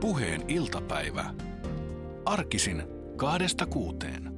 [0.00, 1.24] Puheen iltapäivä.
[2.24, 2.82] Arkisin
[3.16, 4.32] kaadesta kuuteen.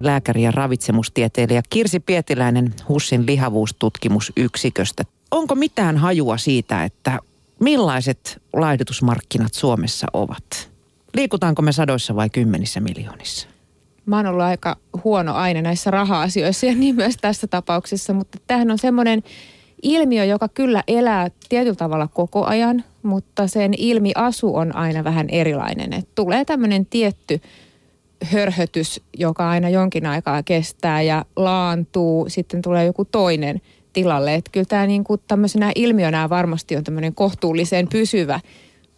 [0.00, 5.02] Lääkäri ja ravitsemustieteilijä Kirsi Pietiläinen HUSin lihavuustutkimusyksiköstä.
[5.30, 7.18] Onko mitään hajua siitä, että
[7.60, 10.70] millaiset laihdutusmarkkinat Suomessa ovat?
[11.14, 13.48] Liikutaanko me sadoissa vai kymmenissä miljoonissa?
[14.06, 18.70] Mä oon ollut aika huono aina näissä raha-asioissa ja niin myös tässä tapauksessa, mutta tämähän
[18.70, 19.22] on semmoinen
[19.82, 25.92] ilmiö, joka kyllä elää tietyllä tavalla koko ajan, mutta sen ilmiasu on aina vähän erilainen.
[25.92, 27.40] Et tulee tämmöinen tietty
[28.24, 33.60] hörhötys, joka aina jonkin aikaa kestää ja laantuu, sitten tulee joku toinen
[33.92, 34.34] tilalle.
[34.34, 38.40] Et kyllä tämä niinku tämmöisenä ilmiönä varmasti on tämmöinen kohtuullisen pysyvä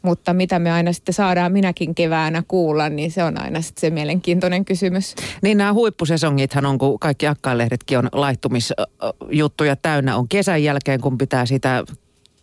[0.05, 3.91] mutta mitä me aina sitten saadaan minäkin keväänä kuulla, niin se on aina sitten se
[3.91, 5.15] mielenkiintoinen kysymys.
[5.43, 11.47] Niin nämä huippusesongithan on, kun kaikki akkailehdet on laittumisjuttuja täynnä, on kesän jälkeen, kun pitää
[11.47, 11.85] sitä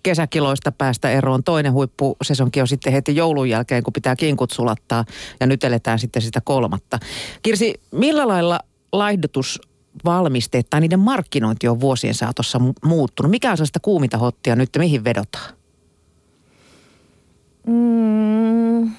[0.04, 1.44] kesäkiloista päästä eroon.
[1.44, 5.06] Toinen huippusesonki on sitten heti joulun jälkeen, kun pitää kinkut sulattaa
[5.40, 7.00] ja nyt eletään sitten sitä kolmatta.
[7.42, 8.60] Kirsi, millä lailla
[8.92, 13.30] laihdutusvalmisteet tai niiden markkinointi on vuosien saatossa muuttunut?
[13.32, 15.54] Mikä on sellaista kuuminta hottia nyt, mihin vedotaan?
[17.68, 18.92] Mm,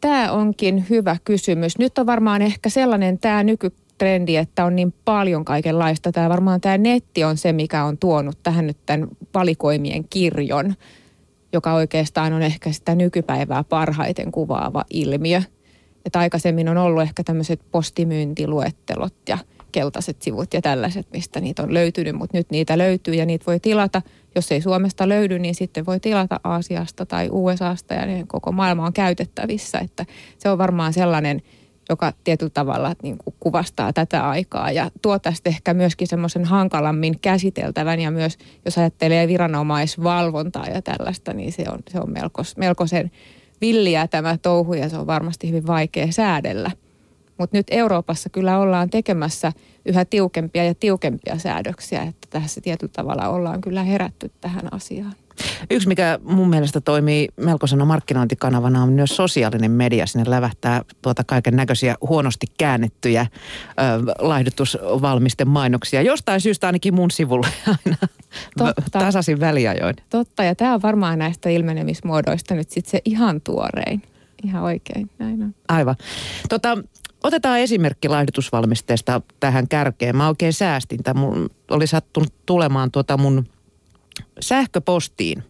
[0.00, 1.78] tämä onkin hyvä kysymys.
[1.78, 3.42] Nyt on varmaan ehkä sellainen tämä
[3.94, 6.12] nykytrendi, että on niin paljon kaikenlaista.
[6.12, 10.74] Tämä varmaan tämä netti on se, mikä on tuonut tähän nyt tämän valikoimien kirjon,
[11.52, 15.42] joka oikeastaan on ehkä sitä nykypäivää parhaiten kuvaava ilmiö.
[16.04, 19.38] Että aikaisemmin on ollut ehkä tämmöiset postimyyntiluettelot ja–
[19.74, 23.60] keltaiset sivut ja tällaiset, mistä niitä on löytynyt, mutta nyt niitä löytyy ja niitä voi
[23.60, 24.02] tilata.
[24.34, 28.86] Jos ei Suomesta löydy, niin sitten voi tilata Aasiasta tai USAsta ja ne koko maailma
[28.86, 29.78] on käytettävissä.
[29.78, 30.06] Että
[30.38, 31.42] se on varmaan sellainen,
[31.88, 37.20] joka tietyllä tavalla niin kuin kuvastaa tätä aikaa ja tuo tästä ehkä myöskin semmoisen hankalammin
[37.20, 43.10] käsiteltävän ja myös jos ajattelee viranomaisvalvontaa ja tällaista, niin se on, se on melkos, melkoisen
[43.60, 46.70] villiä tämä touhu ja se on varmasti hyvin vaikea säädellä.
[47.38, 49.52] Mutta nyt Euroopassa kyllä ollaan tekemässä
[49.86, 55.14] yhä tiukempia ja tiukempia säädöksiä, että tässä tietyllä tavalla ollaan kyllä herätty tähän asiaan.
[55.70, 60.06] Yksi, mikä mun mielestä toimii melkoisena markkinointikanavana, on myös sosiaalinen media.
[60.06, 66.02] Sinne lävähtää tuota kaiken näköisiä huonosti käännettyjä ö, laihdutusvalmisten mainoksia.
[66.02, 67.48] Jostain syystä ainakin mun sivulle
[67.84, 67.96] aina
[68.58, 68.98] Totta.
[68.98, 69.96] tasaisin väliajoin.
[70.10, 74.02] Totta, ja tämä on varmaan näistä ilmenemismuodoista nyt sitten se ihan tuorein.
[74.44, 75.54] Ihan oikein, näin on.
[75.68, 75.96] Aivan.
[76.48, 76.78] Tota,
[77.24, 80.16] Otetaan esimerkki laihdutusvalmisteesta tähän kärkeen.
[80.16, 81.02] Mä oikein säästin.
[81.02, 81.20] Tämä
[81.70, 83.46] oli sattunut tulemaan tuota mun
[84.40, 85.44] sähköpostiin.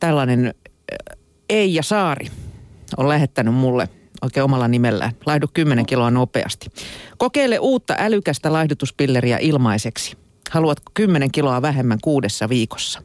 [0.00, 1.18] Tällainen äh,
[1.50, 2.26] Eija Saari
[2.96, 3.88] on lähettänyt mulle
[4.22, 5.12] oikein omalla nimellään.
[5.26, 6.70] Laihdu 10 kiloa nopeasti.
[7.18, 10.16] Kokeile uutta älykästä laihdutuspilleriä ilmaiseksi.
[10.50, 13.02] Haluatko 10 kiloa vähemmän kuudessa viikossa?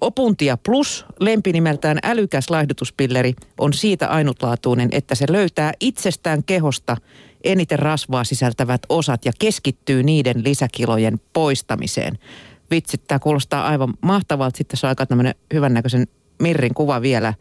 [0.00, 6.96] Opuntia Plus, lempinimeltään älykäs laihdutuspilleri, on siitä ainutlaatuinen, että se löytää itsestään kehosta
[7.44, 12.18] eniten rasvaa sisältävät osat ja keskittyy niiden lisäkilojen poistamiseen.
[12.70, 14.58] Vitsi, tämä kuulostaa aivan mahtavalta.
[14.58, 16.06] Sitten on aika tämmöinen hyvännäköisen
[16.42, 17.34] Mirrin kuva vielä.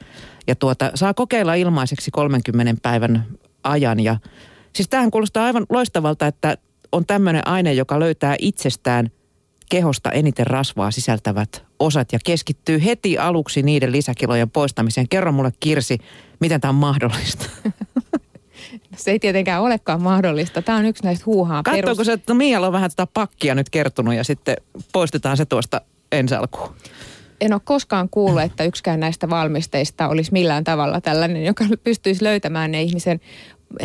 [0.48, 3.26] Ja tuota, saa kokeilla ilmaiseksi 30 päivän
[3.64, 4.00] ajan.
[4.00, 4.18] Ja,
[4.76, 6.58] siis tämähän kuulostaa aivan loistavalta, että
[6.92, 9.12] on tämmöinen aine, joka löytää itsestään
[9.70, 15.10] kehosta eniten rasvaa sisältävät osat ja keskittyy heti aluksi niiden lisäkilojen poistamiseen.
[15.10, 15.98] Kerro mulle Kirsi,
[16.40, 17.46] miten tämä on mahdollista?
[18.96, 20.62] Se ei tietenkään olekaan mahdollista.
[20.62, 22.06] Tämä on yksi näistä huuhaa Katsoiko perus...
[22.06, 24.58] se, että Mialla on vähän tätä pakkia nyt kertonut ja sitten
[24.94, 25.82] poistetaan se tuosta
[26.12, 26.70] ensi alkuun?
[27.42, 32.72] En ole koskaan kuullut, että yksikään näistä valmisteista olisi millään tavalla tällainen, joka pystyisi löytämään
[32.72, 33.20] ne ihmisen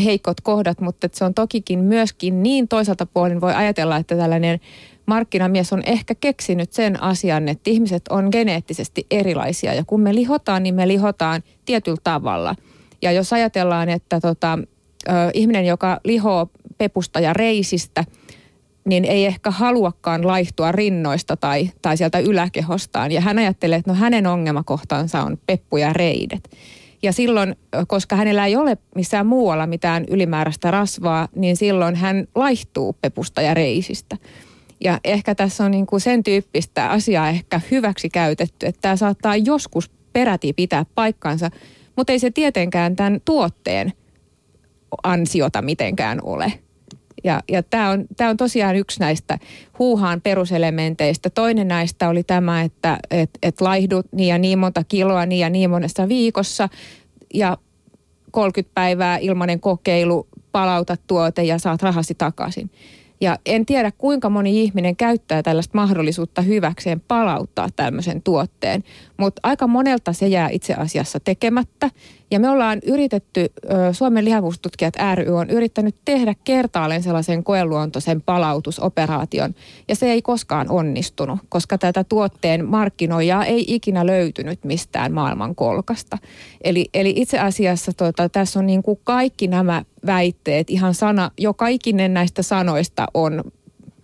[0.05, 4.61] heikot kohdat, mutta se on tokikin myöskin niin toisaalta puolin voi ajatella, että tällainen
[5.07, 10.63] markkinamies on ehkä keksinyt sen asian, että ihmiset on geneettisesti erilaisia ja kun me lihotaan,
[10.63, 12.55] niin me lihotaan tietyllä tavalla.
[13.05, 14.59] Ja jos ajatellaan, että tota,
[15.09, 18.05] ö, ihminen, joka lihoo pepusta ja reisistä,
[18.85, 23.13] niin ei ehkä haluakaan laihtua rinnoista tai, tai sieltä yläkehostaan.
[23.13, 26.51] Ja hän ajattelee, että no hänen ongelmakohtansa on peppu ja reidet.
[27.03, 27.57] Ja silloin,
[27.87, 33.55] koska hänellä ei ole missään muualla mitään ylimääräistä rasvaa, niin silloin hän laihtuu pepusta ja
[33.55, 34.17] reisistä.
[34.85, 39.37] Ja ehkä tässä on niin kuin sen tyyppistä asiaa ehkä hyväksi käytetty, että tämä saattaa
[39.37, 41.51] joskus peräti pitää paikkansa,
[41.97, 43.93] mutta ei se tietenkään tämän tuotteen
[45.03, 46.53] ansiota mitenkään ole.
[47.25, 49.39] Ja, ja tämä on, on tosiaan yksi näistä
[49.79, 51.31] huuhaan peruselementeistä.
[51.31, 55.51] Toinen näistä oli tämä, että et, et laihdut niin ja niin monta kiloa niin ja
[55.51, 56.69] niin monessa viikossa
[57.35, 57.59] ja
[58.31, 62.71] 30 päivää ilmainen kokeilu, palauta tuote ja saat rahasi takaisin.
[63.21, 68.85] Ja en tiedä, kuinka moni ihminen käyttää tällaista mahdollisuutta hyväkseen palauttaa tämmöisen tuotteen,
[69.17, 71.91] mutta aika monelta se jää itse asiassa tekemättä.
[72.35, 73.47] Ja me ollaan yritetty,
[73.93, 79.55] Suomen lihavuustutkijat ry on yrittänyt tehdä kertaalleen sellaisen koeluontoisen palautusoperaation.
[79.89, 86.19] Ja se ei koskaan onnistunut, koska tätä tuotteen markkinoijaa ei ikinä löytynyt mistään maailman kolkasta.
[86.65, 91.55] Eli, eli itse asiassa tota, tässä on niin kuin kaikki nämä väitteet, ihan sana, jo
[91.55, 93.45] kaikinen näistä sanoista on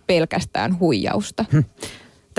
[0.07, 1.45] pelkästään huijausta.
[1.51, 1.59] Hm.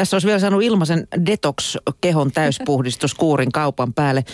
[0.02, 4.25] Tässä olisi vielä saanut ilmaisen detox-kehon täyspuhdistuskuurin kaupan päälle.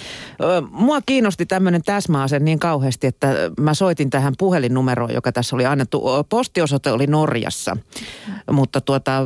[0.70, 6.02] Mua kiinnosti tämmöinen täsmäase niin kauheasti, että mä soitin tähän puhelinnumeroon, joka tässä oli annettu.
[6.28, 7.76] Postiosoite oli Norjassa,
[8.52, 9.22] mutta tuota,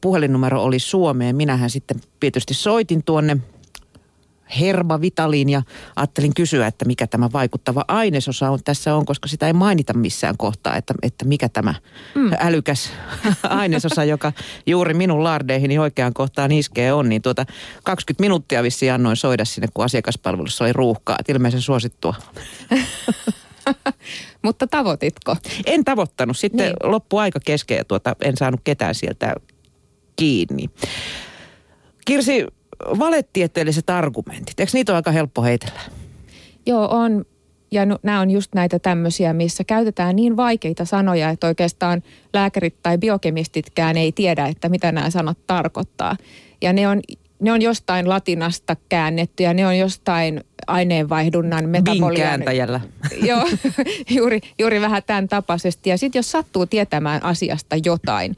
[0.00, 1.36] puhelinnumero oli Suomeen.
[1.36, 3.36] Minähän sitten tietysti soitin tuonne
[4.60, 5.62] Herba Vitaliin ja
[5.96, 10.36] ajattelin kysyä, että mikä tämä vaikuttava ainesosa on, tässä on, koska sitä ei mainita missään
[10.36, 11.74] kohtaa, että, että mikä tämä
[12.14, 12.30] mm.
[12.38, 12.90] älykäs
[13.42, 14.32] ainesosa, joka
[14.66, 17.46] juuri minun lardeihin oikeaan kohtaan iskee on, niin tuota
[17.82, 22.14] 20 minuuttia vissiin annoin soida sinne, kun asiakaspalvelussa oli ruuhkaa, että ilmeisen suosittua.
[24.42, 25.36] Mutta tavoititko?
[25.66, 26.38] En tavoittanut.
[26.38, 26.92] Sitten niin.
[26.92, 29.34] loppui aika kesken ja tuota, en saanut ketään sieltä
[30.16, 30.70] kiinni.
[32.04, 32.46] Kirsi,
[32.98, 35.80] valetieteelliset argumentit, eikö niitä ole aika helppo heitellä?
[36.66, 37.24] Joo, on.
[37.70, 42.02] Ja no, nämä on just näitä tämmöisiä, missä käytetään niin vaikeita sanoja, että oikeastaan
[42.32, 46.16] lääkärit tai biokemistitkään ei tiedä, että mitä nämä sanat tarkoittaa.
[46.62, 47.00] Ja ne on,
[47.40, 52.40] ne on jostain latinasta käännetty ja ne on jostain aineenvaihdunnan metabolian.
[53.28, 53.44] Joo,
[54.16, 55.90] juuri, juuri vähän tämän tapaisesti.
[55.90, 58.36] Ja sitten jos sattuu tietämään asiasta jotain,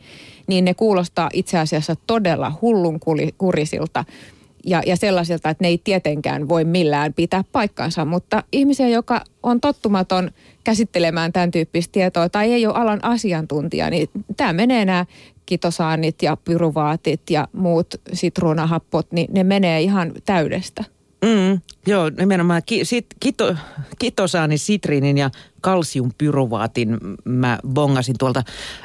[0.49, 3.01] niin ne kuulostaa itse asiassa todella hullun
[3.39, 4.05] kurisilta
[4.67, 8.05] ja, ja sellaisilta, että ne ei tietenkään voi millään pitää paikkansa.
[8.05, 10.31] Mutta ihmisiä, joka on tottumaton
[10.65, 15.07] käsittelemään tämän tyyppistä tietoa tai ei ole alan asiantuntija, niin tämä menee nämä
[15.47, 20.85] kitosaanit ja pyruvaatit ja muut sitruunahappot, niin ne menee ihan täydestä.
[21.25, 23.57] Mm, joo, nimenomaan ki, sit, kito,
[23.99, 25.31] kitosaani, sitriinin ja
[25.61, 28.43] kalsiumpyruvaatin mä bongasin tuolta.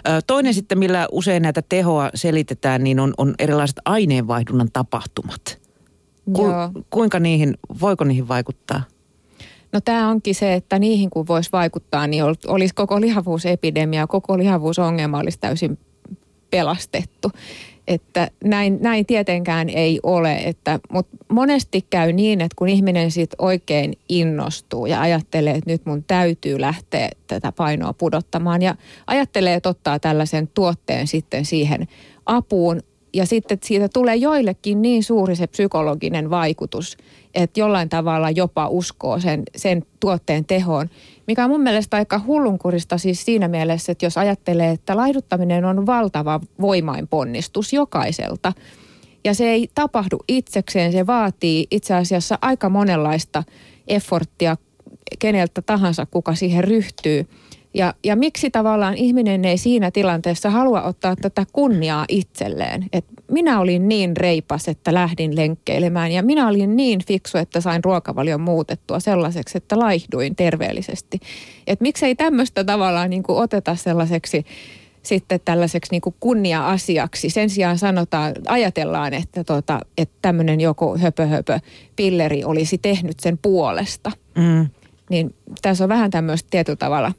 [0.08, 5.62] Ö, toinen sitten, millä usein näitä tehoa selitetään, niin on, on erilaiset aineenvaihdunnan tapahtumat.
[6.34, 6.72] Ku, joo.
[6.90, 8.84] Kuinka niihin, voiko niihin vaikuttaa?
[9.72, 15.20] No tämä onkin se, että niihin kun voisi vaikuttaa, niin olisi koko lihavuusepidemia, koko lihavuusongelma
[15.20, 15.78] olisi täysin
[16.50, 17.32] pelastettu.
[17.88, 23.32] Että näin, näin tietenkään ei ole, että, mutta monesti käy niin, että kun ihminen sit
[23.38, 28.76] oikein innostuu ja ajattelee, että nyt mun täytyy lähteä tätä painoa pudottamaan ja
[29.08, 31.88] ajattelee, että ottaa tällaisen tuotteen sitten siihen
[32.26, 32.82] apuun
[33.14, 36.98] ja sitten siitä tulee joillekin niin suuri se psykologinen vaikutus,
[37.36, 40.90] että jollain tavalla jopa uskoo sen, sen tuotteen tehoon,
[41.28, 45.86] mikä on mun mielestä aika hullunkurista siis siinä mielessä, että jos ajattelee, että laiduttaminen on
[45.86, 48.54] valtava voimainponnistus jokaiselta,
[49.24, 53.44] ja se ei tapahdu itsekseen, se vaatii itse asiassa aika monenlaista
[53.88, 54.58] efforttia
[55.20, 57.28] keneltä tahansa, kuka siihen ryhtyy.
[57.74, 62.86] Ja, ja miksi tavallaan ihminen ei siinä tilanteessa halua ottaa tätä kunniaa itselleen?
[62.94, 67.84] Et minä olin niin reipas, että lähdin lenkkeilemään ja minä olin niin fiksu, että sain
[67.84, 71.20] ruokavalion muutettua sellaiseksi, että laihduin terveellisesti.
[71.68, 74.46] Et miksei tämmöistä tavallaan niin kuin oteta sellaiseksi
[75.04, 77.30] sitten tällaiseksi niin kuin kunnia-asiaksi.
[77.30, 81.60] Sen sijaan sanotaan, ajatellaan, että, tota, että tämmöinen joku höpö, höpö
[81.96, 84.12] pilleri olisi tehnyt sen puolesta.
[84.36, 84.68] Mm.
[85.10, 87.12] Niin tässä on vähän tämmöistä tietyllä tavalla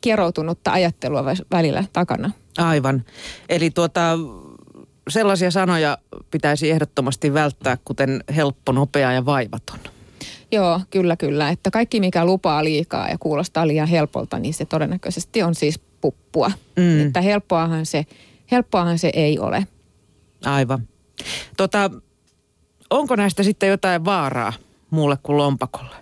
[0.00, 2.30] kieroutunutta ajattelua välillä takana.
[2.58, 3.04] Aivan.
[3.48, 4.18] Eli tuota,
[5.08, 5.98] sellaisia sanoja
[6.30, 9.78] pitäisi ehdottomasti välttää, kuten helppo, nopea ja vaivaton.
[10.52, 11.48] Joo, kyllä, kyllä.
[11.48, 16.50] Että kaikki, mikä lupaa liikaa ja kuulostaa liian helpolta, niin se todennäköisesti on siis puppua.
[16.76, 17.06] Mm.
[17.06, 18.06] Että helppoahan se,
[18.50, 19.66] helppoahan se ei ole.
[20.44, 20.88] Aivan.
[21.56, 21.90] Tota,
[22.90, 24.52] onko näistä sitten jotain vaaraa
[24.90, 25.96] muulle kuin lompakolle?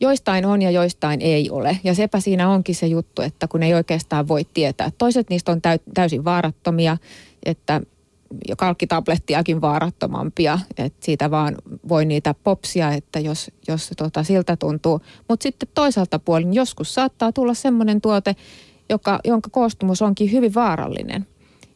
[0.00, 1.78] Joistain on ja joistain ei ole.
[1.84, 4.90] Ja sepä siinä onkin se juttu, että kun ei oikeastaan voi tietää.
[4.98, 5.60] Toiset niistä on
[5.94, 6.96] täysin vaarattomia,
[7.46, 7.80] että
[8.58, 11.54] kalkkitablettiakin vaarattomampia, että siitä vaan
[11.88, 15.00] voi niitä popsia, että jos, jos tota siltä tuntuu.
[15.28, 18.36] Mutta sitten toisaalta puolin joskus saattaa tulla semmoinen tuote,
[18.90, 21.26] joka, jonka koostumus onkin hyvin vaarallinen.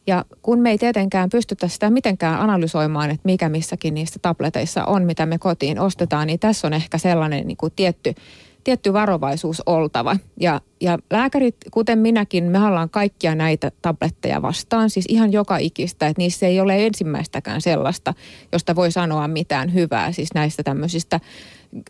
[0.09, 5.03] Ja kun me ei tietenkään pystytä sitä mitenkään analysoimaan, että mikä missäkin niistä tableteissa on,
[5.03, 8.15] mitä me kotiin ostetaan, niin tässä on ehkä sellainen niin kuin tietty,
[8.63, 10.15] tietty varovaisuus oltava.
[10.39, 16.07] Ja, ja lääkärit, kuten minäkin, me ollaan kaikkia näitä tabletteja vastaan, siis ihan joka ikistä,
[16.07, 18.13] että niissä ei ole ensimmäistäkään sellaista,
[18.51, 21.19] josta voi sanoa mitään hyvää, siis näistä tämmöisistä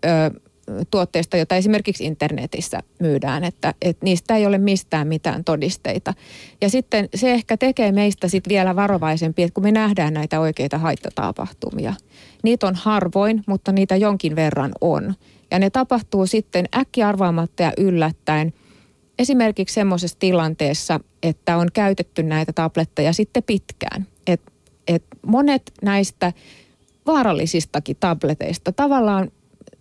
[0.06, 0.10] ö,
[0.92, 6.14] tuotteista, joita esimerkiksi internetissä myydään, että, että niistä ei ole mistään mitään todisteita.
[6.62, 10.78] Ja sitten se ehkä tekee meistä sit vielä varovaisempi, että kun me nähdään näitä oikeita
[10.78, 11.94] haittatapahtumia.
[12.44, 15.14] Niitä on harvoin, mutta niitä jonkin verran on.
[15.52, 18.54] Ja ne tapahtuu sitten äkkiarvaamatta ja yllättäen
[19.20, 24.08] esimerkiksi semmoisessa tilanteessa, että on käytetty näitä tabletteja sitten pitkään.
[24.28, 24.42] Et,
[24.88, 26.34] et monet näistä
[27.06, 29.32] vaarallisistakin tableteista tavallaan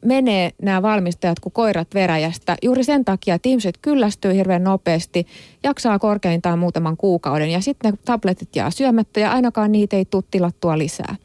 [0.04, 5.26] menee nämä valmistajat kuin koirat veräjästä juuri sen takia, että ihmiset kyllästyy hirveän nopeasti,
[5.62, 10.24] jaksaa korkeintaan muutaman kuukauden ja sitten ne tabletit jää syömättä ja ainakaan niitä ei tule
[10.30, 11.16] tilattua lisää.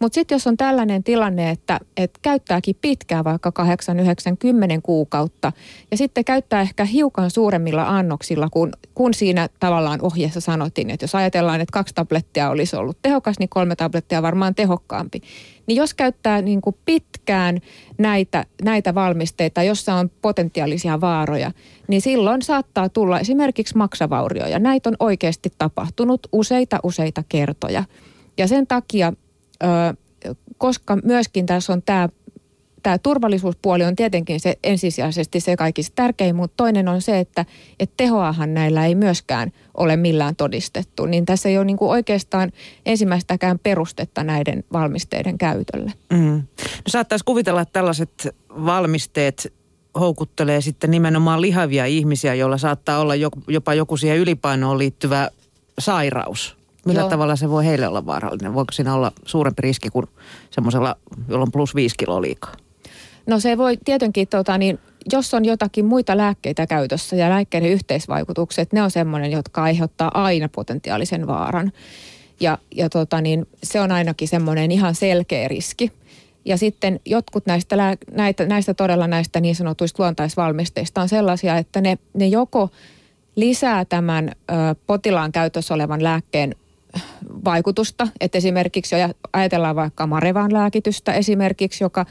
[0.00, 5.52] Mutta sitten jos on tällainen tilanne, että, että käyttääkin pitkään vaikka 8, 9, 10 kuukautta
[5.90, 11.14] ja sitten käyttää ehkä hiukan suuremmilla annoksilla, kun, kun siinä tavallaan ohjeessa sanottiin, että jos
[11.14, 15.20] ajatellaan, että kaksi tablettia olisi ollut tehokas, niin kolme tablettia varmaan tehokkaampi.
[15.66, 17.60] Niin jos käyttää niin kuin pitkään
[17.98, 21.52] näitä, näitä valmisteita, jossa on potentiaalisia vaaroja,
[21.88, 24.58] niin silloin saattaa tulla esimerkiksi maksavaurioja.
[24.58, 27.84] Näitä on oikeasti tapahtunut useita useita kertoja.
[28.38, 29.12] Ja sen takia
[30.58, 32.08] koska myöskin tässä on tämä
[32.82, 37.44] tämä turvallisuuspuoli on tietenkin se ensisijaisesti se kaikista tärkein, mutta toinen on se, että,
[37.80, 41.06] että tehoahan näillä ei myöskään ole millään todistettu.
[41.06, 42.52] Niin tässä ei ole niin kuin oikeastaan
[42.86, 45.92] ensimmäistäkään perustetta näiden valmisteiden käytölle.
[46.12, 46.42] Mm.
[46.58, 49.52] No saattaisi kuvitella, että tällaiset valmisteet
[50.00, 53.14] houkuttelee sitten nimenomaan lihavia ihmisiä, joilla saattaa olla
[53.48, 55.30] jopa joku siihen ylipainoon liittyvä
[55.78, 56.59] sairaus.
[56.86, 57.10] Millä Joo.
[57.10, 58.54] tavalla se voi heille olla vaarallinen?
[58.54, 60.06] Voiko siinä olla suurempi riski kuin
[60.50, 60.96] semmoisella,
[61.28, 62.52] jolla on plus viisi kiloa liikaa?
[63.26, 64.78] No se voi tietenkin, tota, niin,
[65.12, 70.48] jos on jotakin muita lääkkeitä käytössä ja lääkkeiden yhteisvaikutukset, ne on semmoinen, jotka aiheuttaa aina
[70.48, 71.72] potentiaalisen vaaran.
[72.40, 75.92] Ja, ja tota, niin, se on ainakin semmoinen ihan selkeä riski.
[76.44, 77.76] Ja sitten jotkut näistä,
[78.12, 82.70] näitä, näistä todella näistä niin sanotuista luontaisvalmisteista on sellaisia, että ne, ne joko
[83.36, 84.54] lisää tämän ö,
[84.86, 86.54] potilaan käytössä olevan lääkkeen
[87.44, 88.08] vaikutusta.
[88.20, 88.96] Että esimerkiksi
[89.32, 92.06] ajatellaan vaikka Marevan lääkitystä esimerkiksi, joka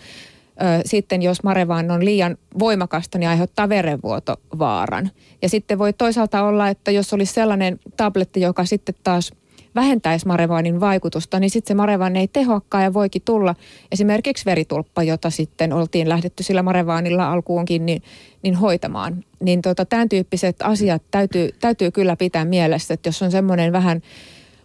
[0.86, 5.12] sitten jos Marevaan on liian voimakasta, niin aiheuttaa verenvuotovaaran.
[5.42, 9.32] Ja sitten voi toisaalta olla, että jos olisi sellainen tabletti, joka sitten taas
[9.76, 13.56] vähentäisi Marevaanin vaikutusta, niin sitten se Marevaan ei tehokkaan ja voikin tulla
[13.92, 18.04] esimerkiksi veritulppa, jota sitten oltiin lähdetty sillä Marevaanilla alkuunkin niin,
[18.44, 19.24] niin hoitamaan.
[19.40, 24.02] Niin tota, tämän tyyppiset asiat täytyy, täytyy kyllä pitää mielessä, että jos on semmoinen vähän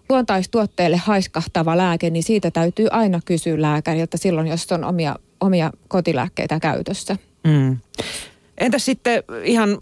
[0.09, 6.61] luontaistuotteelle haiskahtava lääke, niin siitä täytyy aina kysyä lääkäriltä silloin, jos on omia, omia kotilääkkeitä
[6.61, 7.17] käytössä.
[7.45, 7.79] Mm.
[8.59, 9.79] Entä sitten ihan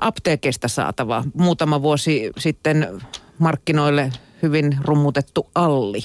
[0.00, 3.02] apteekista saatava muutama vuosi sitten
[3.38, 4.12] markkinoille
[4.42, 6.02] hyvin rummutettu Alli?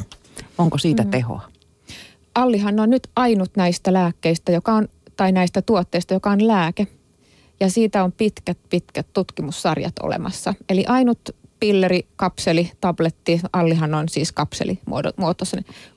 [0.57, 1.09] Onko siitä mm.
[1.11, 1.41] tehoa?
[2.35, 6.87] Allihan on nyt ainut näistä lääkkeistä, joka on, tai näistä tuotteista, joka on lääke.
[7.59, 10.53] Ja siitä on pitkät, pitkät tutkimussarjat olemassa.
[10.69, 11.19] Eli ainut
[11.61, 14.79] pilleri, kapseli, tabletti, Allihan on siis kapseli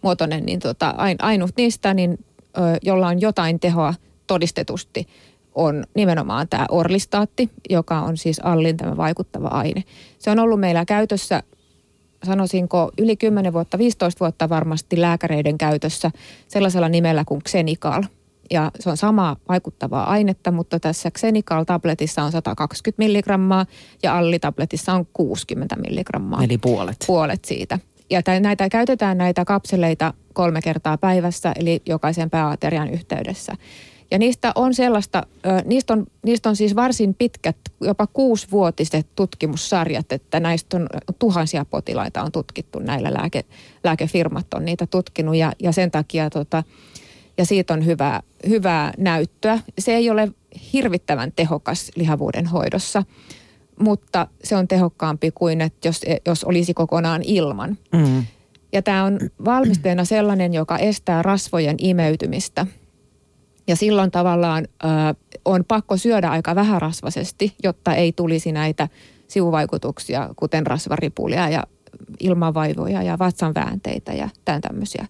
[0.02, 2.18] muotoinen, niin tota, ainut niistä, niin,
[2.56, 3.94] ö, jolla on jotain tehoa
[4.26, 5.08] todistetusti,
[5.54, 9.84] on nimenomaan tämä orlistaatti, joka on siis Allin tämä vaikuttava aine.
[10.18, 11.42] Se on ollut meillä käytössä,
[12.26, 16.10] sanoisinko, yli 10 vuotta, 15 vuotta varmasti lääkäreiden käytössä
[16.48, 18.02] sellaisella nimellä kuin Xenical–
[18.50, 23.66] ja se on samaa vaikuttavaa ainetta, mutta tässä Xenical-tabletissa on 120 milligrammaa
[24.02, 26.44] ja Alli-tabletissa on 60 milligrammaa.
[26.44, 26.96] Eli puolet.
[27.06, 27.78] Puolet siitä.
[28.10, 33.56] Ja näitä käytetään näitä kapseleita kolme kertaa päivässä, eli jokaisen pääaterian yhteydessä.
[34.10, 35.26] Ja niistä on sellaista,
[35.64, 40.86] niistä on, niistä on siis varsin pitkät, jopa kuusivuotiset tutkimussarjat, että näistä on
[41.18, 43.44] tuhansia potilaita on tutkittu, näillä lääke,
[43.84, 46.62] lääkefirmat on niitä tutkinut ja, ja sen takia tota,
[47.38, 49.58] ja siitä on hyvää, hyvää näyttöä.
[49.78, 50.28] Se ei ole
[50.72, 53.02] hirvittävän tehokas lihavuuden hoidossa,
[53.80, 57.78] mutta se on tehokkaampi kuin että jos, jos olisi kokonaan ilman.
[57.92, 58.24] Mm.
[58.72, 62.66] Ja tämä on valmisteena sellainen, joka estää rasvojen imeytymistä.
[63.66, 64.88] Ja silloin tavallaan ö,
[65.44, 68.88] on pakko syödä aika vähärasvaisesti, jotta ei tulisi näitä
[69.28, 71.62] sivuvaikutuksia, kuten rasvaripulia ja
[72.20, 75.06] ilmavaivoja ja vatsan väänteitä ja tämän tämmöisiä,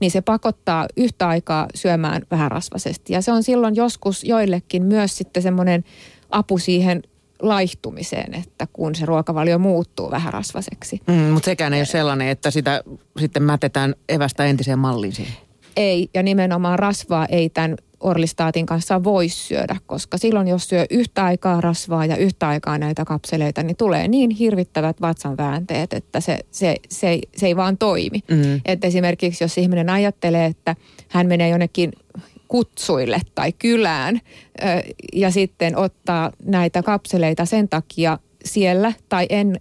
[0.00, 3.12] niin se pakottaa yhtä aikaa syömään vähän rasvasesti.
[3.12, 5.84] Ja se on silloin joskus joillekin myös sitten semmoinen
[6.30, 7.02] apu siihen
[7.42, 11.00] laihtumiseen, että kun se ruokavalio muuttuu vähän rasvaseksi.
[11.06, 12.82] Mm, mutta sekään ei ole sellainen, että sitä
[13.20, 15.34] sitten mätetään evästä entiseen malliin siihen.
[15.76, 21.24] Ei, ja nimenomaan rasvaa ei tämän orlistaatin kanssa voi syödä, koska silloin jos syö yhtä
[21.24, 26.76] aikaa rasvaa ja yhtä aikaa näitä kapseleita, niin tulee niin hirvittävät vatsanväänteet, että se, se,
[26.88, 28.20] se, se ei vaan toimi.
[28.30, 28.60] Mm.
[28.64, 30.76] Että esimerkiksi jos ihminen ajattelee, että
[31.08, 31.92] hän menee jonnekin
[32.48, 34.20] kutsuille tai kylään
[35.12, 39.58] ja sitten ottaa näitä kapseleita sen takia siellä tai en,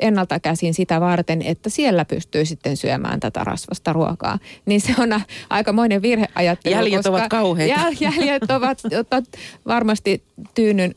[0.00, 4.38] ennalta käsin sitä varten, että siellä pystyy sitten syömään tätä rasvasta ruokaa.
[4.66, 5.20] Niin se on
[5.50, 6.74] aikamoinen virheajattelu.
[6.74, 7.80] Jäljet ovat kauheita.
[8.00, 8.78] Jäljet ovat,
[9.66, 10.22] varmasti
[10.54, 10.94] tyynyn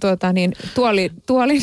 [0.00, 1.58] tuota niin, tuoli, tuoli,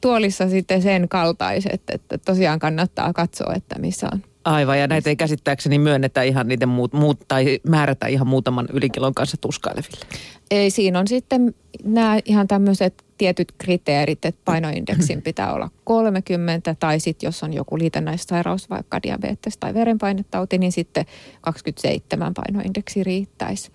[0.00, 5.16] tuolissa sitten sen kaltaiset, että tosiaan kannattaa katsoa, että missä on Aivan, ja näitä ei
[5.16, 10.06] käsittääkseni myönnetä ihan niiden muut, muut tai määrätä ihan muutaman ylikilon kanssa tuskaileville.
[10.50, 11.54] Ei, siinä on sitten
[11.84, 17.78] nämä ihan tämmöiset tietyt kriteerit, että painoindeksin pitää olla 30 tai sitten jos on joku
[17.78, 21.04] liitännäissairaus, vaikka diabetes tai verenpainetauti, niin sitten
[21.40, 23.72] 27 painoindeksi riittäisi.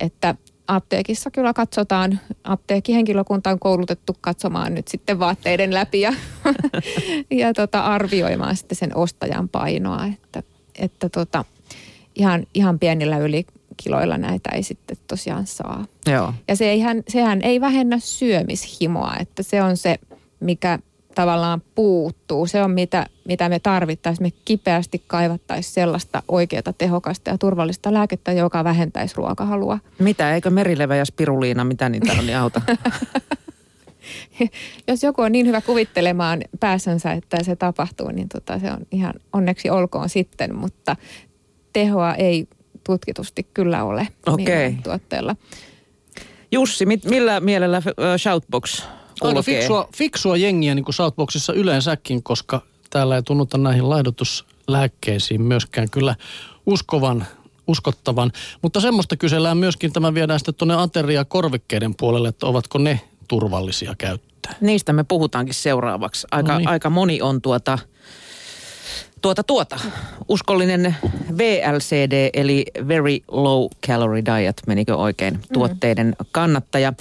[0.00, 0.34] Että
[0.66, 6.12] apteekissa kyllä katsotaan, apteekkihenkilökunta on koulutettu katsomaan nyt sitten vaatteiden läpi ja,
[7.30, 10.42] ja tota, arvioimaan sitten sen ostajan painoa, että,
[10.78, 11.44] että tota,
[12.14, 13.18] ihan, ihan pienillä
[13.74, 15.84] ylikiloilla näitä ei sitten tosiaan saa.
[16.06, 16.34] Joo.
[16.48, 19.98] Ja se eihän, sehän ei vähennä syömishimoa, että se on se,
[20.40, 20.78] mikä
[21.14, 22.46] tavallaan puuttuu.
[22.46, 24.26] Se on mitä, mitä me tarvittaisiin.
[24.26, 29.78] Me kipeästi kaivattaisiin sellaista oikeaa, tehokasta ja turvallista lääkettä, joka vähentäisi ruokahalua.
[29.98, 32.60] Mitä, eikö merilevä ja spiruliina, mitä niitä on, niin auta?
[34.88, 39.14] Jos joku on niin hyvä kuvittelemaan päässänsä, että se tapahtuu, niin tota, se on ihan
[39.32, 40.96] onneksi olkoon sitten, mutta
[41.72, 42.46] tehoa ei
[42.84, 44.74] tutkitusti kyllä ole okay.
[44.82, 45.36] tuotteella.
[46.52, 47.82] Jussi, mit, millä mielellä
[48.18, 48.82] Shoutbox
[49.20, 52.60] Aika fiksua, fiksua jengiä niin kuin Southboxissa yleensäkin, koska
[52.90, 56.16] täällä ei tunnuta näihin laihdutuslääkkeisiin myöskään kyllä
[56.66, 57.26] uskovan,
[57.66, 58.32] uskottavan.
[58.62, 63.94] Mutta semmoista kysellään myöskin, tämä viedään sitten tuonne ateria korvikkeiden puolelle, että ovatko ne turvallisia
[63.98, 64.54] käyttää.
[64.60, 66.26] Niistä me puhutaankin seuraavaksi.
[66.30, 66.68] Aika, no niin.
[66.68, 67.78] aika moni on tuota
[69.24, 69.76] tuota tuota.
[70.28, 70.96] Uskollinen
[71.38, 75.52] VLCD eli Very Low Calorie Diet, menikö oikein, mm-hmm.
[75.52, 76.92] tuotteiden kannattaja.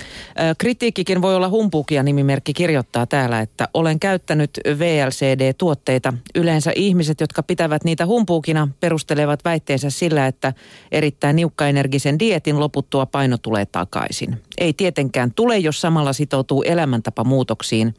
[0.58, 4.50] Kritiikkikin voi olla humpukia, nimimerkki kirjoittaa täällä, että olen käyttänyt
[4.80, 6.14] VLCD-tuotteita.
[6.36, 10.54] Yleensä ihmiset, jotka pitävät niitä humpuukina, perustelevat väitteensä sillä, että
[10.92, 14.42] erittäin niukkaenergisen dietin loputtua paino tulee takaisin.
[14.58, 17.94] Ei tietenkään tule, jos samalla sitoutuu elämäntapamuutoksiin.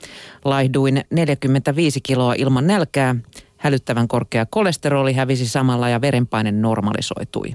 [0.44, 3.16] Laihduin 45 kiloa ilman nälkää
[3.64, 7.54] Hälyttävän korkea kolesteroli hävisi samalla ja verenpaine normalisoitui.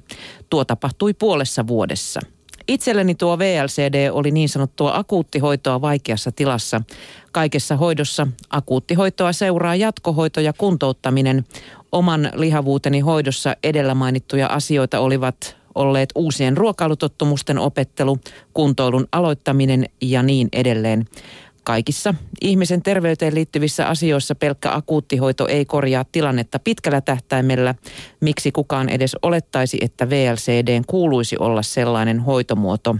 [0.49, 2.19] Tuo tapahtui puolessa vuodessa.
[2.67, 6.81] Itselleni tuo VLCD oli niin sanottua akuuttihoitoa vaikeassa tilassa.
[7.31, 11.45] Kaikessa hoidossa akuuttihoitoa seuraa jatkohoito ja kuntouttaminen.
[11.91, 18.17] Oman lihavuuteni hoidossa edellä mainittuja asioita olivat olleet uusien ruokailutottumusten opettelu,
[18.53, 21.05] kuntoilun aloittaminen ja niin edelleen.
[21.69, 27.75] Kaikissa ihmisen terveyteen liittyvissä asioissa pelkkä akuuttihoito ei korjaa tilannetta pitkällä tähtäimellä.
[28.19, 32.95] Miksi kukaan edes olettaisi, että VLCD kuuluisi olla sellainen hoitomuoto,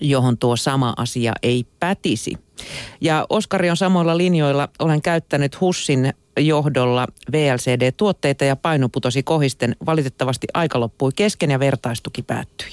[0.00, 2.32] johon tuo sama asia ei pätisi.
[3.00, 4.68] Ja Oskari on samoilla linjoilla.
[4.78, 9.76] Olen käyttänyt Hussin johdolla VLCD-tuotteita ja paino putosi kohisten.
[9.86, 12.68] Valitettavasti aika loppui kesken ja vertaistuki päättyi.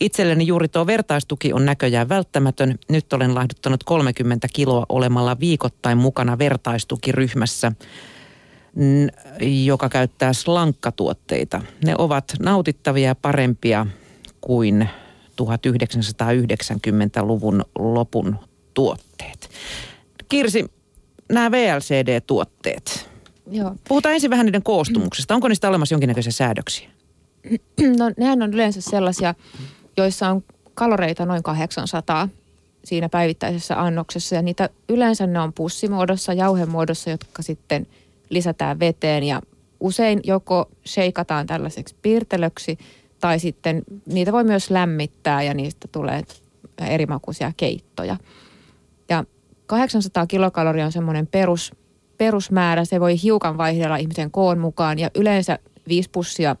[0.00, 2.78] Itselleni juuri tuo vertaistuki on näköjään välttämätön.
[2.88, 7.72] Nyt olen lahduttanut 30 kiloa olemalla viikoittain mukana vertaistukiryhmässä
[9.64, 11.62] joka käyttää slankkatuotteita.
[11.84, 13.86] Ne ovat nautittavia ja parempia
[14.40, 14.88] kuin
[15.42, 18.38] 1990-luvun lopun
[18.74, 19.50] tuotteet.
[20.28, 20.64] Kirsi,
[21.28, 23.10] nämä VLCD-tuotteet.
[23.50, 23.74] Joo.
[23.88, 25.34] Puhutaan ensin vähän niiden koostumuksesta.
[25.34, 26.88] Onko niistä olemassa jonkinnäköisiä säädöksiä?
[27.98, 29.34] No nehän on yleensä sellaisia,
[29.96, 32.28] joissa on kaloreita noin 800
[32.84, 34.34] siinä päivittäisessä annoksessa.
[34.34, 37.86] Ja niitä yleensä ne on pussimuodossa, jauhemuodossa, jotka sitten
[38.30, 39.42] lisätään veteen ja
[39.80, 42.78] usein joko sheikataan tällaiseksi piirtelöksi
[43.20, 46.22] tai sitten niitä voi myös lämmittää ja niistä tulee
[46.80, 48.16] erimakuisia keittoja.
[49.08, 49.24] Ja
[49.66, 51.72] 800 kilokaloria on semmoinen perus,
[52.18, 52.84] perusmäärä.
[52.84, 56.56] Se voi hiukan vaihdella ihmisen koon mukaan ja yleensä viisi pussia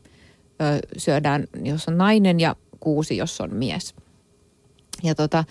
[0.62, 3.94] ö, syödään, jos on nainen ja kuusi, jos on mies.
[5.02, 5.44] Ja tota,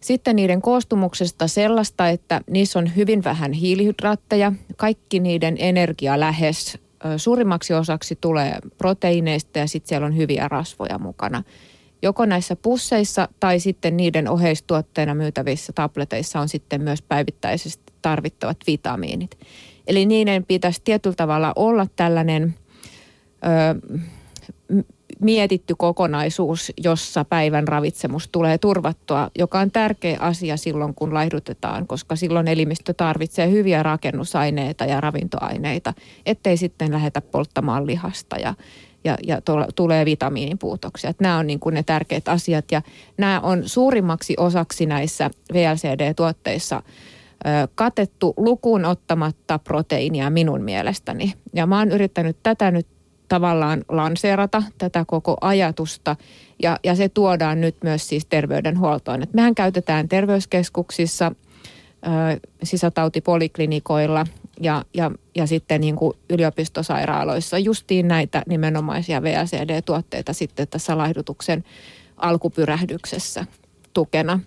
[0.00, 4.52] sitten niiden koostumuksesta sellaista, että niissä on hyvin vähän hiilihydraatteja.
[4.76, 6.78] Kaikki niiden energia lähes
[7.16, 11.42] suurimmaksi osaksi tulee proteiineista ja sitten siellä on hyviä rasvoja mukana
[12.02, 19.38] joko näissä pusseissa tai sitten niiden oheistuotteena myytävissä tableteissa on sitten myös päivittäisesti tarvittavat vitamiinit.
[19.86, 22.54] Eli niiden pitäisi tietyllä tavalla olla tällainen
[23.44, 24.04] ö,
[25.20, 32.16] mietitty kokonaisuus, jossa päivän ravitsemus tulee turvattua, joka on tärkeä asia silloin, kun laihdutetaan, koska
[32.16, 35.94] silloin elimistö tarvitsee hyviä rakennusaineita ja ravintoaineita,
[36.26, 38.54] ettei sitten lähdetä polttamaan lihasta ja
[39.04, 41.10] ja, ja to, tulee vitamiinipuutoksia.
[41.10, 42.82] Että nämä on niin kuin ne tärkeät asiat ja
[43.18, 46.82] nämä on suurimmaksi osaksi näissä VLCD-tuotteissa
[47.74, 51.34] katettu lukuun ottamatta proteiinia minun mielestäni.
[51.54, 52.86] Ja mä oon yrittänyt tätä nyt
[53.28, 56.16] tavallaan lanseerata, tätä koko ajatusta,
[56.62, 59.22] ja, ja se tuodaan nyt myös siis terveydenhuoltoon.
[59.22, 61.32] Et mehän käytetään terveyskeskuksissa,
[62.62, 64.26] sisätautipoliklinikoilla
[64.60, 71.64] ja, ja, ja sitten niin kuin yliopistosairaaloissa justiin näitä nimenomaisia VLCD-tuotteita sitten tässä laihdutuksen
[72.16, 73.46] alkupyrähdyksessä
[73.92, 74.40] tukena.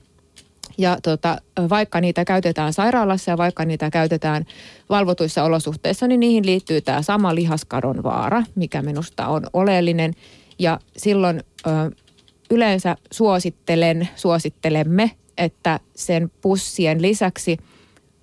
[0.78, 1.38] Ja tota,
[1.70, 4.46] vaikka niitä käytetään sairaalassa ja vaikka niitä käytetään
[4.90, 10.14] valvotuissa olosuhteissa, niin niihin liittyy tämä sama lihaskadon vaara, mikä minusta on oleellinen.
[10.60, 11.70] Ja silloin ö,
[12.50, 17.58] yleensä suosittelen, suosittelemme, että sen pussien lisäksi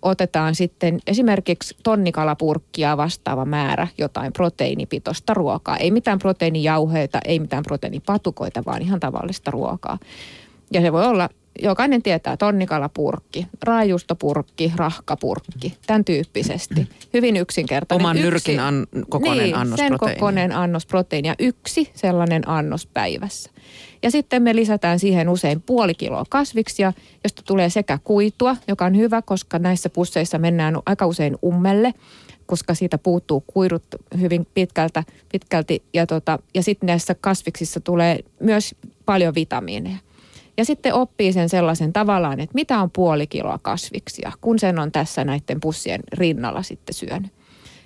[0.03, 5.77] otetaan sitten esimerkiksi tonnikalapurkkia vastaava määrä jotain proteiinipitoista ruokaa.
[5.77, 9.99] Ei mitään proteiinijauheita, ei mitään proteiinipatukoita, vaan ihan tavallista ruokaa.
[10.73, 11.29] Ja se voi olla
[11.63, 16.89] jokainen tietää tonnikalapurkki, raajustopurkki, rahkapurkki, tämän tyyppisesti.
[17.15, 18.07] Hyvin yksinkertainen.
[18.07, 21.35] Oman yksi, nyrkin an, kokoinen niin, annos sen kokoinen annos proteiinia.
[21.39, 23.51] Yksi sellainen annos päivässä.
[24.03, 26.93] Ja sitten me lisätään siihen usein puoli kiloa kasviksia,
[27.25, 31.95] josta tulee sekä kuitua, joka on hyvä, koska näissä pusseissa mennään aika usein ummelle
[32.51, 33.83] koska siitä puuttuu kuirut
[34.21, 35.83] hyvin pitkältä, pitkälti.
[35.95, 38.75] Ja, tota, ja sitten näissä kasviksissa tulee myös
[39.07, 39.97] paljon vitamiineja.
[40.57, 44.93] Ja sitten oppii sen sellaisen tavallaan, että mitä on puoli kiloa kasviksia, kun sen on
[44.93, 47.33] tässä näiden pussien rinnalla sitten syönyt.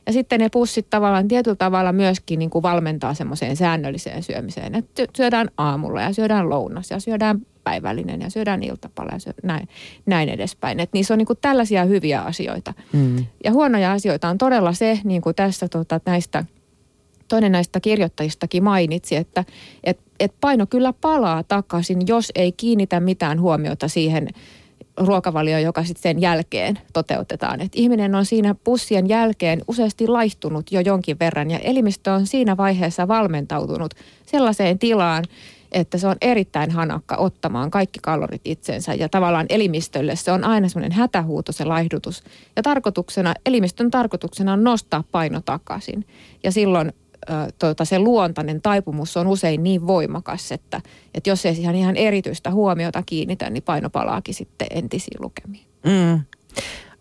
[0.06, 4.74] Ja sitten ne pussit tavallaan tietyllä tavalla myöskin niin kuin valmentaa semmoiseen säännölliseen syömiseen.
[4.74, 9.68] Että syödään aamulla ja syödään lounas ja syödään päivällinen ja syödään iltapala ja syödään näin,
[10.06, 10.80] näin edespäin.
[10.80, 12.74] Että niissä on niin kuin tällaisia hyviä asioita.
[12.92, 13.26] Mm.
[13.44, 16.44] Ja huonoja asioita on todella se, niin kuin tässä tota, näistä,
[17.28, 19.44] toinen näistä kirjoittajistakin mainitsi, että
[19.84, 24.28] et, et paino kyllä palaa takaisin, jos ei kiinnitä mitään huomiota siihen–
[24.96, 27.61] ruokavalio, joka sitten sen jälkeen toteutetaan.
[27.61, 32.57] Et ihminen on siinä pussien jälkeen useasti laihtunut jo jonkin verran ja elimistö on siinä
[32.57, 33.94] vaiheessa valmentautunut
[34.26, 35.24] sellaiseen tilaan,
[35.72, 40.68] että se on erittäin hanakka ottamaan kaikki kalorit itsensä ja tavallaan elimistölle se on aina
[40.68, 42.24] semmoinen hätähuuto se laihdutus.
[42.57, 46.07] Ja tarkoituksena, elimistön tarkoituksena on nostaa paino takaisin.
[46.42, 46.92] Ja silloin
[47.58, 50.80] tuota, se luontainen taipumus on usein niin voimakas, että,
[51.14, 55.66] että jos ei siihen ihan erityistä huomiota kiinnitä, niin paino palaakin sitten entisiin lukemiin.
[55.84, 56.20] Mm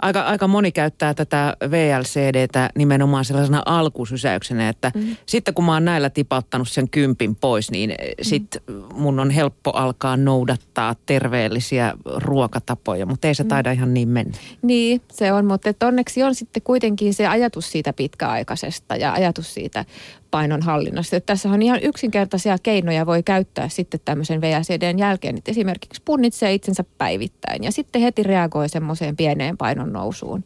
[0.03, 5.15] aika, aika moni käyttää tätä VLCDtä nimenomaan sellaisena alkusysäyksenä, että mm.
[5.25, 7.95] sitten kun mä oon näillä tipauttanut sen kympin pois, niin mm.
[8.21, 8.57] sit
[8.93, 13.49] mun on helppo alkaa noudattaa terveellisiä ruokatapoja, mutta ei se mm.
[13.49, 13.73] taida mm.
[13.73, 14.37] ihan niin mennä.
[14.61, 19.85] Niin, se on, mutta onneksi on sitten kuitenkin se ajatus siitä pitkäaikaisesta ja ajatus siitä
[20.33, 21.15] painon hallinnasta.
[21.15, 26.53] Että tässä on ihan yksinkertaisia keinoja voi käyttää sitten tämmöisen VACDn jälkeen, että esimerkiksi punnitsee
[26.53, 30.43] itsensä päivittäin ja sitten heti reagoi semmoiseen pieneen painon nousuun.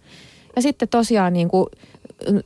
[0.55, 1.67] Ja sitten tosiaan niin kuin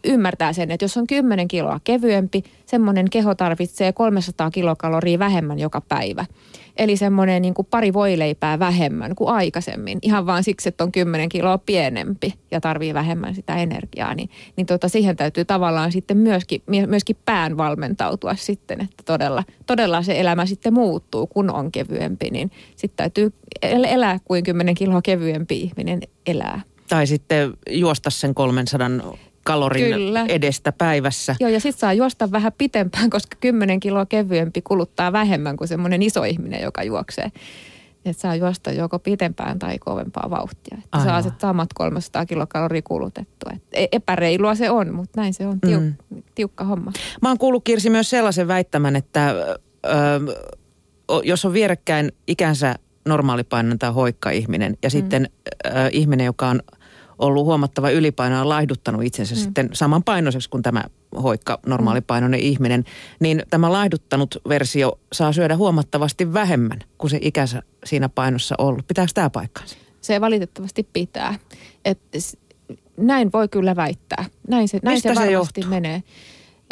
[0.04, 5.82] ymmärtää sen, että jos on 10 kiloa kevyempi, semmoinen keho tarvitsee 300 kilokaloria vähemmän joka
[5.82, 6.26] päivä.
[6.78, 10.00] Eli semmoinen niin kuin pari voileipää vähemmän kuin aikaisemmin.
[10.02, 14.16] Ihan vaan siksi, että on 10 kiloa pienempi ja tarvii vähemmän sitä energiaa.
[14.16, 20.02] Niin, niin tota, siihen täytyy tavallaan sitten myöskin, myöskin pään valmentautua sitten, että todella, todella
[20.02, 22.30] se elämä sitten muuttuu, kun on kevyempi.
[22.30, 26.62] Niin sitten täytyy elää kuin 10 kiloa kevyempi ihminen elää.
[26.90, 28.90] Tai sitten juosta sen 300
[29.44, 30.26] kalorin Kyllä.
[30.28, 31.36] edestä päivässä.
[31.40, 36.02] Joo, ja sitten saa juosta vähän pitempään, koska 10 kiloa kevyempi kuluttaa vähemmän kuin semmoinen
[36.02, 37.32] iso ihminen, joka juoksee.
[38.06, 40.78] Että saa juosta joko pitempään tai kovempaa vauhtia.
[40.78, 41.08] Että Aivan.
[41.08, 43.52] saa sitten samat 300 kilokaloria kulutettua.
[43.56, 46.24] Et e- epäreilua se on, mutta näin se on tiuk- mm.
[46.36, 46.92] tiukka homma.
[47.22, 49.92] Mä oon kuullut Kirsi myös sellaisen väittämän, että ö,
[51.24, 52.76] jos on vierekkäin ikänsä
[53.06, 54.92] normaalipainoinen tai hoikka-ihminen ja mm.
[54.92, 55.30] sitten
[55.66, 56.62] ö, ihminen, joka on–
[57.22, 59.42] ollut huomattava ylipaino ja laihduttanut itsensä mm.
[59.42, 60.84] sitten samanpainoiseksi kuin tämä
[61.24, 62.46] hoikka normaalipainoinen mm.
[62.46, 62.84] ihminen,
[63.20, 68.88] niin tämä laihduttanut versio saa syödä huomattavasti vähemmän kuin se ikänsä siinä painossa ollut.
[68.88, 69.78] Pitääkö tämä paikkaansa?
[70.02, 71.36] Se valitettavasti pitää.
[71.86, 72.00] Et
[72.98, 74.26] näin voi kyllä väittää.
[74.48, 76.04] Näin se, näin se varmasti se menee.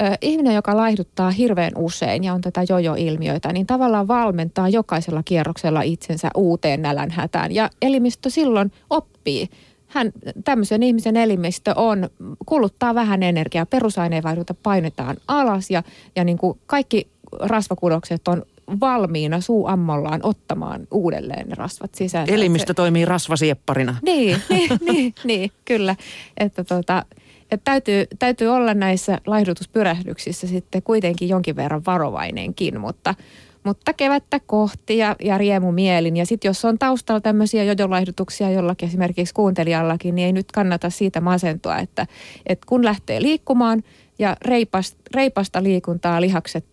[0.02, 5.82] Ö, ihminen, joka laihduttaa hirveän usein ja on tätä jojo-ilmiöitä, niin tavallaan valmentaa jokaisella kierroksella
[5.82, 7.52] itsensä uuteen nälänhätään.
[7.52, 9.50] Ja elimistö silloin oppii
[9.90, 10.12] hän,
[10.44, 12.10] tämmöisen ihmisen elimistö on,
[12.46, 15.84] kuluttaa vähän energiaa, perusaineenvaihdunta painetaan alas ja,
[16.16, 17.08] ja niin kuin kaikki
[17.40, 18.44] rasvakudokset on
[18.80, 22.30] valmiina suuammollaan ottamaan uudelleen ne rasvat sisään.
[22.30, 23.96] Elimistö se, toimii rasvasiepparina.
[24.02, 25.96] Niin, niin, niin, niin, kyllä.
[26.38, 27.06] Että tota,
[27.52, 33.16] että täytyy, täytyy olla näissä laihdutuspyrähdyksissä sitten kuitenkin jonkin verran varovainenkin, mutta,
[33.64, 36.18] mutta kevättä kohti ja, ja riemu mielin.
[36.18, 41.22] Ja sitten jos on taustalla tämmöisiä jojolaihdutuksia jollakin esimerkiksi kuuntelijallakin, niin ei nyt kannata siitä
[41.22, 42.08] masentua, että,
[42.46, 43.84] että kun lähtee liikkumaan
[44.20, 46.66] ja reipasta, reipasta liikuntaa lihakset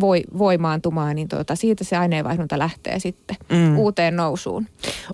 [0.00, 3.78] voi, voimaantumaan, niin tuota, siitä se aineenvaihdunta lähtee sitten mm.
[3.78, 4.66] uuteen nousuun.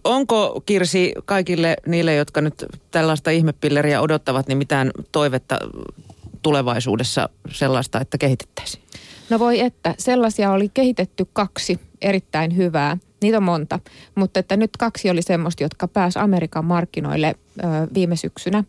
[0.04, 5.58] Onko Kirsi kaikille niille, jotka nyt tällaista ihmepilleriä odottavat, niin mitään toivetta
[6.42, 8.84] tulevaisuudessa sellaista, että kehitettäisiin?
[9.30, 12.96] No voi että, sellaisia oli kehitetty kaksi erittäin hyvää.
[13.22, 13.80] Niitä on monta,
[14.14, 17.62] mutta että nyt kaksi oli semmoista, jotka pääsi Amerikan markkinoille ö,
[17.94, 18.64] viime syksynä.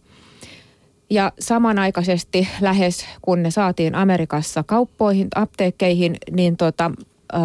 [1.09, 6.91] Ja samanaikaisesti lähes kun ne saatiin Amerikassa kauppoihin, apteekkeihin, niin tota,
[7.33, 7.37] ö,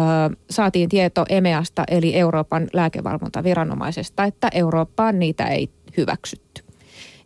[0.49, 6.63] saatiin tieto EMEAsta eli Euroopan lääkevalvontaviranomaisesta, että Eurooppaan niitä ei hyväksytty.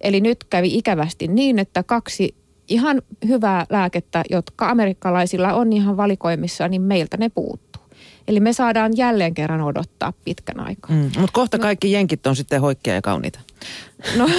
[0.02, 2.36] Eli nyt kävi ikävästi niin, että kaksi
[2.68, 7.82] ihan hyvää lääkettä, jotka amerikkalaisilla on ihan valikoimissa, niin meiltä ne puuttuu.
[8.28, 10.92] Eli me saadaan jälleen kerran odottaa pitkän aikaa.
[10.92, 13.40] Mm, mutta kohta no, kaikki jenkit on sitten hoikkia ja kauniita.
[14.18, 14.30] No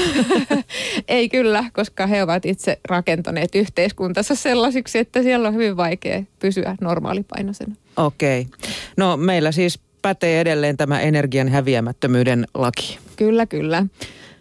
[1.08, 6.76] ei kyllä, koska he ovat itse rakentaneet yhteiskuntansa sellaisiksi, että siellä on hyvin vaikea pysyä
[6.80, 7.74] normaalipainoisena.
[7.96, 8.40] Okei.
[8.40, 8.70] Okay.
[8.96, 12.98] No meillä siis pätee edelleen tämä energian häviämättömyyden laki.
[13.16, 13.86] Kyllä, kyllä.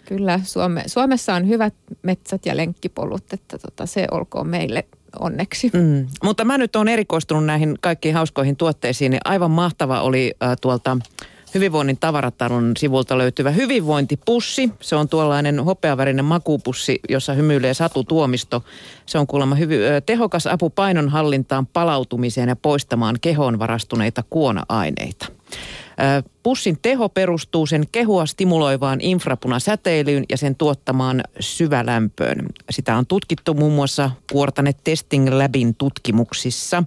[0.05, 4.85] Kyllä, Suome, Suomessa on hyvät metsät ja lenkkipolut, että tota, se olkoon meille
[5.19, 5.71] onneksi.
[5.73, 6.07] Mm.
[6.23, 10.97] Mutta mä nyt olen erikoistunut näihin kaikkiin hauskoihin tuotteisiin, niin aivan mahtava oli äh, tuolta
[11.55, 14.71] Hyvinvoinnin tavaratalon sivulta löytyvä hyvinvointipussi.
[14.81, 18.63] Se on tuollainen hopeavärinen makupussi, jossa hymyilee Satu Tuomisto.
[19.05, 25.25] Se on kuulemma hyvin, tehokas apu painonhallintaan, palautumiseen ja poistamaan kehoon varastuneita kuona-aineita.
[26.43, 32.45] Pussin teho perustuu sen kehua stimuloivaan infrapunasäteilyyn ja sen tuottamaan syvälämpöön.
[32.69, 36.83] Sitä on tutkittu muun muassa Kuortanet Testing Labin tutkimuksissa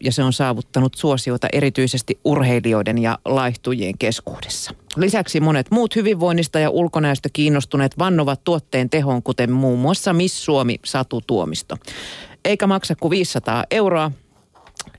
[0.00, 4.74] ja se on saavuttanut suosiota erityisesti urheilijoiden ja laihtujien keskuudessa.
[4.96, 10.76] Lisäksi monet muut hyvinvoinnista ja ulkonäöstä kiinnostuneet vannovat tuotteen tehoon, kuten muun muassa Miss Suomi
[10.84, 11.76] Satu Tuomisto.
[12.44, 14.10] Eikä maksa kuin 500 euroa,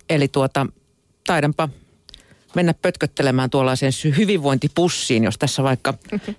[0.10, 0.68] eli tuota,
[1.28, 1.70] taidanpa
[2.56, 5.94] mennä pötköttelemään tuollaiseen hyvinvointipussiin, jos tässä vaikka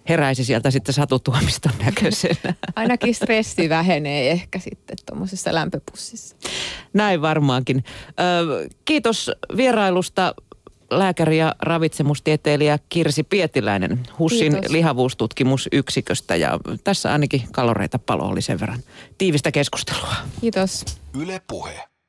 [0.09, 2.55] heräisi sieltä sitten satutuomiston näköisenä.
[2.77, 6.37] Ainakin stressi vähenee ehkä sitten tuommoisessa lämpöpussissa.
[6.93, 7.85] Näin varmaankin.
[8.09, 10.35] Ö, kiitos vierailusta
[10.91, 14.71] lääkäri ja ravitsemustieteilijä Kirsi Pietiläinen HUSin Kiitos.
[14.73, 16.37] lihavuustutkimusyksiköstä.
[16.37, 18.81] Ja tässä ainakin kaloreita palo oli sen verran
[19.19, 20.15] tiivistä keskustelua.
[20.41, 20.85] Kiitos.
[21.21, 21.89] Yle Puhe.